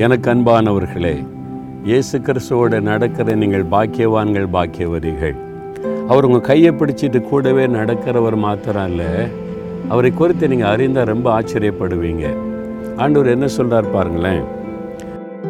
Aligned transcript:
எனக்கு 0.00 0.28
அன்பானவர்களே 0.32 1.24
இயேசு 1.84 2.18
கிறிஸ்துவோடு 2.18 2.80
நடக்கிற 2.80 3.34
நீங்கள் 3.34 3.64
பாக்கியவான்கள் 3.74 4.46
பாக்கியவதிகள். 4.54 5.34
அவர் 6.08 6.24
உங்கள் 6.24 6.44
கையை 6.48 6.70
பிடிச்சிட்டு 6.72 7.20
கூடவே 7.20 7.66
நடக்கிறவர் 7.66 8.36
மாத்திரம் 8.36 8.88
இல்லை 8.90 9.10
அவரை 9.88 10.12
குறித்து 10.12 10.48
நீங்கள் 10.48 10.70
அறிந்தால் 10.70 11.04
ரொம்ப 11.04 11.26
ஆச்சரியப்படுவீங்க. 11.38 12.24
ஆண்டவர் 12.96 13.32
என்ன 13.34 13.46
சொல்கிறார் 13.46 13.92
பாருங்களேன். 13.96 14.42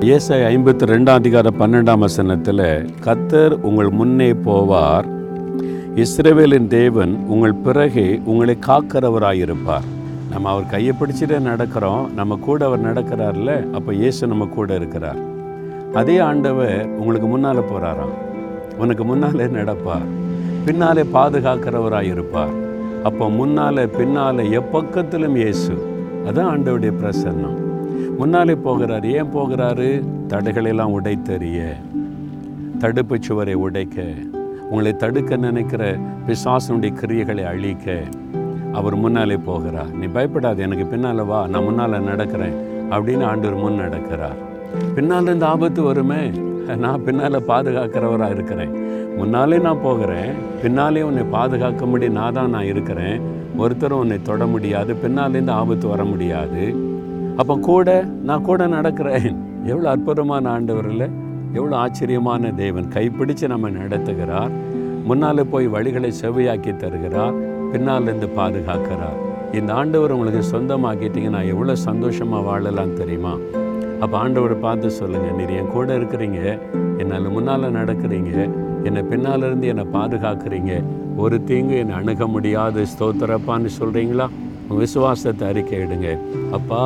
இயேசை 0.09 0.41
ஐம்பத்தி 0.53 0.91
ரெண்டாம் 0.95 1.21
அதிகார 1.23 1.53
பன்னெண்டாம் 1.63 2.05
வசனத்தில் 2.07 2.67
கத்தர் 3.07 3.57
உங்கள் 3.71 3.91
முன்னே 3.91 4.31
போவார். 4.33 5.09
இஸ்ரவேலின் 6.05 6.67
தேவன் 6.67 7.27
உங்கள் 7.27 7.55
பிறகே 7.55 8.21
உங்களை 8.25 8.59
காக்கிறவராயிருப்பார். 8.71 9.89
நம்ம 10.33 10.51
அவர் 10.51 10.67
கையை 10.67 10.95
பிடிச்சிட்டே 11.01 11.39
நடக்கிறோம். 11.41 12.13
நம்ம 12.13 12.37
கூட 12.37 12.65
அவர் 12.65 12.93
நடக்கிறார்ல 12.93 13.71
அப்போ 13.71 13.95
இயேசு 13.95 14.27
நம்ம 14.27 14.47
கூட 14.47 14.75
இருக்கிறார். 14.75 15.17
அதே 15.95 16.19
ஆண்டவர் 16.19 16.87
உங்களுக்கு 16.87 17.29
முன்னால் 17.29 17.59
போகிறாராம் 17.59 18.15
உனக்கு 18.79 19.05
முன்னாலே 19.05 19.45
நடப்பார். 19.45 20.07
பின்னாலே 20.65 21.03
பாதுகாக்கிறவராக 21.03 22.03
இருப்பார். 22.03 22.53
அப்போ 23.03 23.31
முன்னாலே 23.31 23.87
பின்னாலே 23.87 24.49
எப்பக்கத்திலும் 24.49 25.37
இயேசு. 25.37 25.73
அதுதான் 26.27 26.59
ஆண்டவுடைய 26.59 26.93
பிரசன்னம். 27.03 27.59
முன்னாலே 28.19 28.55
போகிறார். 28.55 29.07
ஏன் 29.07 29.35
போகிறாரு? 29.35 30.03
தடைகளெல்லாம் 30.29 30.93
உடைத்தறிய. 31.01 31.63
தடுப்பு 32.79 33.17
சுவரை 33.21 33.55
உடைக்க. 33.55 34.03
உங்களை 34.71 34.97
தடுக்க 34.97 35.37
நினைக்கிற 35.37 35.97
பிசாசனுடைய 36.27 36.93
கிரியைகளை 37.01 37.45
அழிக்க. 37.45 38.03
அவர் 38.79 38.97
முன்னாலே 39.03 39.37
போகிறார். 39.49 39.91
நீ 40.01 40.07
பயப்படாது 40.17 40.61
எனக்கு 40.67 40.87
பின்னால் 40.93 41.23
வா 41.31 41.41
நான் 41.53 41.67
முன்னால் 41.69 42.07
நடக்கிறேன் 42.11 42.57
அப்படின்னு 42.95 43.25
ஆண்டவர் 43.31 43.63
முன் 43.63 43.83
நடக்கிறார். 43.85 44.39
பின்னால் 44.97 45.29
இருந்து 45.29 45.47
ஆபத்து 45.53 45.83
வருமே 45.89 46.23
நான் 46.85 47.05
பின்னால் 47.07 47.47
பாதுகாக்கிறவராக 47.51 48.37
இருக்கிறேன். 48.37 48.73
முன்னாலே 49.19 49.57
நான் 49.67 49.83
போகிறேன் 49.87 50.31
பின்னாலே 50.63 51.03
உன்னை 51.09 51.25
பாதுகாக்க 51.37 51.87
முடியும் 51.93 52.19
நான் 52.21 52.37
தான் 52.39 52.55
நான் 52.57 52.71
இருக்கிறேன். 52.73 53.17
ஒருத்தரும் 53.63 54.03
உன்னை 54.03 54.19
தொட 54.29 54.43
முடியாது 54.53 54.93
பின்னாலேருந்து 55.03 55.55
ஆபத்து 55.61 55.87
வர 55.93 56.03
முடியாது. 56.13 56.63
அப்போ 57.43 57.55
கூட 57.71 57.89
நான் 58.29 58.47
கூட 58.49 58.63
நடக்கிறேன். 58.77 59.29
எவ்வளோ 59.73 59.89
அற்புதமான 59.95 60.51
ஆண்டவர் 60.57 60.89
இல்லை. 60.93 61.09
எவ்வளோ 61.59 61.75
ஆச்சரியமான 61.85 62.53
தேவன். 62.63 62.87
கைப்பிடிச்சு 62.97 63.47
நம்ம 63.55 63.71
நடத்துகிறார். 63.81 64.53
முன்னால் 65.09 65.51
போய் 65.53 65.75
வழிகளை 65.75 66.11
செவ்வையாக்கி 66.23 66.73
தருகிறார். 66.83 67.37
பின்னாலேருந்து 67.73 68.29
பாதுகாக்கிறார் 68.39 69.19
இந்த 69.59 69.71
ஆண்டவர் 69.81 70.15
உங்களுக்கு 70.17 70.43
சொந்தமாக்கிட்டீங்கன்னா 70.53 71.41
எவ்வளோ 71.53 71.75
சந்தோஷமாக 71.89 72.47
வாழலாம் 72.49 72.99
தெரியுமா? 73.01 73.33
அப்போ 74.03 74.15
ஆண்டவரை 74.23 74.57
பார்த்து 74.67 74.89
சொல்லுங்கள் 75.01 75.37
நீர் 75.39 75.53
என் 75.61 75.73
கூட 75.75 75.89
இருக்கிறீங்க 75.99 76.41
என்னால் 77.03 77.29
முன்னால் 77.35 77.67
நடக்கிறீங்க 77.79 78.33
என்னை 78.89 79.03
பின்னால் 79.11 79.45
இருந்து 79.49 79.67
என்னை 79.73 79.85
பாதுகாக்கிறீங்க. 79.97 80.73
ஒரு 81.23 81.37
தீங்கு 81.49 81.77
என்னை 81.83 81.95
அணுக 82.01 82.27
முடியாது 82.35 82.83
ஸ்தோத்திரப்பான்னு 82.93 83.71
சொல்கிறீங்களா 83.81 84.27
உங்கள் 84.69 84.83
விசுவாசத்தை 84.85 85.45
அறிக்கையிடுங்க 85.51 86.11
அப்பா 86.59 86.83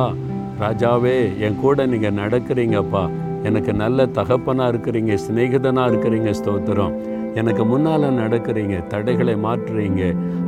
ராஜாவே 0.63 1.17
என் 1.45 1.61
கூட 1.63 1.85
நீங்கள் 1.93 2.17
நடக்கிறீங்கப்பா. 2.21 3.03
எனக்கு 3.47 3.71
நல்ல 3.83 4.05
தகப்பனாக 4.19 4.71
இருக்கிறீங்க 4.73 5.15
சிநேகிதனாக 5.25 5.89
இருக்கிறீங்க 5.91 6.31
ஸ்தோத்திரம். 6.39 6.95
எனக்கு 7.39 7.63
முன்னால் 7.71 8.05
நடக்கிறீங்க 8.19 8.75
தடைகளை 8.91 9.35
மாற்றுறீங்க. 9.45 10.03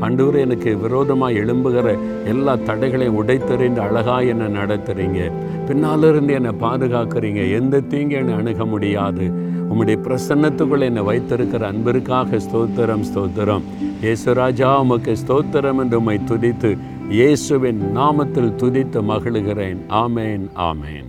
அண்டூர் 0.06 0.38
எனக்கு 0.46 0.72
விரோதமாக 0.84 1.40
எழும்புகிற 1.42 1.88
எல்லா 2.32 2.54
தடைகளையும் 2.70 3.18
உடைத்தறிந்து 3.22 3.82
அழகாக 3.88 4.32
என்னை 4.34 4.48
நடத்துகிறீங்க 4.60 5.20
பின்னாலிருந்து 5.68 6.34
என்னை 6.40 6.54
பாதுகாக்கிறீங்க. 6.66 7.42
எந்த 7.60 7.84
தீங்கு 7.92 8.16
என்னை 8.22 8.36
அணுக 8.40 8.66
முடியாது. 8.74 9.28
உம்முடைய 9.72 9.98
பிரசன்னத்துக்குள்ளே 10.06 10.86
என்னை 10.92 11.04
வைத்திருக்கிற 11.10 11.64
அன்பிற்காக 11.72 12.40
ஸ்தோத்திரம் 12.46 13.06
ஸ்தோத்திரம். 13.10 13.66
இயேசுராஜா 14.06 14.72
உமக்கு 14.86 15.14
ஸ்தோத்திரம் 15.24 15.82
என்று 15.84 16.00
உம்மை 16.02 16.18
துதித்து 16.32 16.72
இயேசுவின் 17.18 17.82
நாமத்தில் 18.00 18.52
துதித்து 18.62 19.00
மகிழுகிறேன். 19.12 19.80
ஆமேன் 20.04 20.44
ஆமேன். 20.70 21.08